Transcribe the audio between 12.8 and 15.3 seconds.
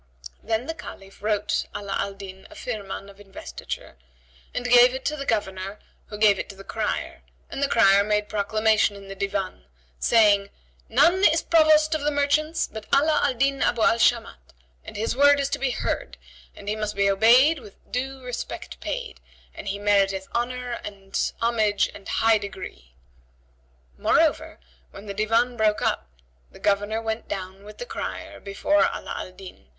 Ala al Din Abu al Shamat, and his